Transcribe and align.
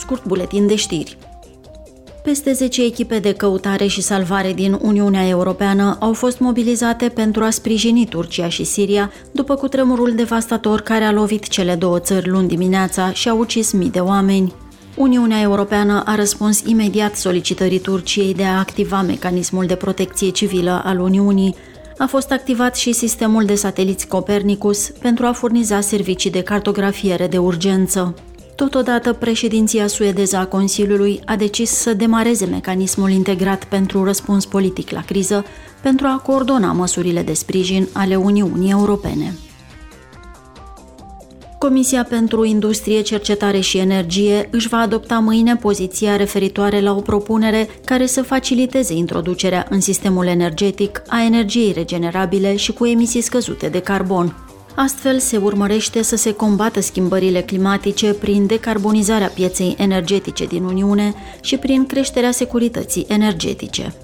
scurt 0.00 0.24
buletin 0.24 0.66
de 0.66 0.74
știri. 0.74 1.18
Peste 2.22 2.52
10 2.52 2.84
echipe 2.84 3.18
de 3.18 3.32
căutare 3.32 3.86
și 3.86 4.00
salvare 4.00 4.52
din 4.52 4.78
Uniunea 4.82 5.28
Europeană 5.28 5.96
au 6.00 6.12
fost 6.12 6.38
mobilizate 6.38 7.08
pentru 7.08 7.42
a 7.42 7.50
sprijini 7.50 8.06
Turcia 8.06 8.48
și 8.48 8.64
Siria 8.64 9.12
după 9.32 9.54
cutremurul 9.54 10.14
devastator 10.14 10.80
care 10.80 11.04
a 11.04 11.12
lovit 11.12 11.48
cele 11.48 11.74
două 11.74 11.98
țări 11.98 12.28
luni 12.28 12.48
dimineața 12.48 13.12
și 13.12 13.28
a 13.28 13.34
ucis 13.34 13.72
mii 13.72 13.90
de 13.90 13.98
oameni. 13.98 14.52
Uniunea 14.96 15.40
Europeană 15.40 16.02
a 16.06 16.14
răspuns 16.14 16.60
imediat 16.60 17.16
solicitării 17.16 17.78
Turciei 17.78 18.34
de 18.34 18.44
a 18.44 18.58
activa 18.58 19.02
mecanismul 19.02 19.66
de 19.66 19.74
protecție 19.74 20.30
civilă 20.30 20.82
al 20.84 21.00
Uniunii. 21.00 21.54
A 21.98 22.06
fost 22.06 22.30
activat 22.30 22.76
și 22.76 22.92
sistemul 22.92 23.44
de 23.44 23.54
sateliți 23.54 24.06
Copernicus 24.06 24.90
pentru 24.90 25.26
a 25.26 25.32
furniza 25.32 25.80
servicii 25.80 26.30
de 26.30 26.42
cartografiere 26.42 27.26
de 27.26 27.38
urgență. 27.38 28.14
Totodată, 28.60 29.12
președinția 29.12 29.86
suedeză 29.86 30.36
a 30.36 30.46
Consiliului 30.46 31.20
a 31.24 31.36
decis 31.36 31.70
să 31.70 31.94
demareze 31.94 32.44
mecanismul 32.44 33.10
integrat 33.10 33.64
pentru 33.64 34.04
răspuns 34.04 34.46
politic 34.46 34.90
la 34.90 35.00
criză 35.04 35.44
pentru 35.82 36.06
a 36.06 36.22
coordona 36.24 36.72
măsurile 36.72 37.22
de 37.22 37.32
sprijin 37.32 37.88
ale 37.92 38.16
Uniunii 38.16 38.70
Europene. 38.70 39.34
Comisia 41.58 42.04
pentru 42.04 42.44
Industrie, 42.44 43.00
Cercetare 43.00 43.60
și 43.60 43.78
Energie 43.78 44.48
își 44.50 44.68
va 44.68 44.78
adopta 44.78 45.18
mâine 45.18 45.56
poziția 45.56 46.16
referitoare 46.16 46.80
la 46.80 46.94
o 46.94 47.00
propunere 47.00 47.68
care 47.84 48.06
să 48.06 48.22
faciliteze 48.22 48.94
introducerea 48.94 49.66
în 49.70 49.80
sistemul 49.80 50.26
energetic 50.26 51.02
a 51.08 51.22
energiei 51.22 51.72
regenerabile 51.72 52.56
și 52.56 52.72
cu 52.72 52.86
emisii 52.86 53.20
scăzute 53.20 53.68
de 53.68 53.80
carbon. 53.80 54.49
Astfel, 54.82 55.18
se 55.18 55.36
urmărește 55.36 56.02
să 56.02 56.16
se 56.16 56.32
combată 56.32 56.80
schimbările 56.80 57.42
climatice 57.42 58.12
prin 58.12 58.46
decarbonizarea 58.46 59.28
pieței 59.28 59.74
energetice 59.78 60.46
din 60.46 60.64
Uniune 60.64 61.14
și 61.40 61.56
prin 61.56 61.86
creșterea 61.86 62.30
securității 62.30 63.06
energetice. 63.08 63.94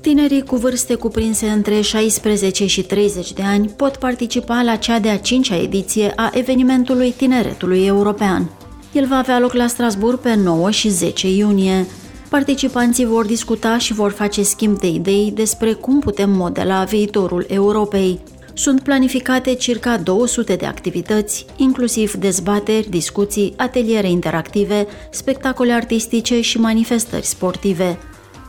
Tinerii 0.00 0.42
cu 0.42 0.56
vârste 0.56 0.94
cuprinse 0.94 1.46
între 1.46 1.80
16 1.80 2.66
și 2.66 2.82
30 2.82 3.32
de 3.32 3.42
ani 3.42 3.68
pot 3.68 3.96
participa 3.96 4.62
la 4.62 4.76
cea 4.76 4.98
de-a 4.98 5.18
cincea 5.18 5.56
ediție 5.56 6.12
a 6.16 6.30
evenimentului 6.34 7.10
Tineretului 7.10 7.86
European. 7.86 8.50
El 8.92 9.06
va 9.06 9.16
avea 9.16 9.38
loc 9.38 9.52
la 9.52 9.66
Strasburg 9.66 10.18
pe 10.18 10.34
9 10.34 10.70
și 10.70 10.88
10 10.88 11.28
iunie. 11.28 11.86
Participanții 12.28 13.06
vor 13.06 13.26
discuta 13.26 13.78
și 13.78 13.92
vor 13.92 14.10
face 14.10 14.42
schimb 14.42 14.78
de 14.78 14.88
idei 14.88 15.32
despre 15.34 15.72
cum 15.72 16.00
putem 16.00 16.30
modela 16.30 16.84
viitorul 16.84 17.44
Europei. 17.48 18.20
Sunt 18.58 18.82
planificate 18.82 19.54
circa 19.54 19.96
200 19.96 20.56
de 20.56 20.66
activități, 20.66 21.46
inclusiv 21.56 22.12
dezbateri, 22.12 22.88
discuții, 22.88 23.54
ateliere 23.56 24.10
interactive, 24.10 24.86
spectacole 25.10 25.72
artistice 25.72 26.40
și 26.40 26.58
manifestări 26.58 27.26
sportive. 27.26 27.98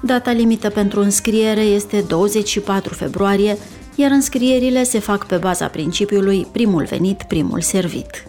Data 0.01 0.31
limită 0.31 0.69
pentru 0.69 0.99
înscriere 1.01 1.61
este 1.61 2.01
24 2.07 2.93
februarie, 2.93 3.57
iar 3.95 4.11
înscrierile 4.11 4.83
se 4.83 4.99
fac 4.99 5.27
pe 5.27 5.35
baza 5.35 5.67
principiului 5.67 6.47
primul 6.51 6.83
venit, 6.83 7.23
primul 7.27 7.61
servit. 7.61 8.28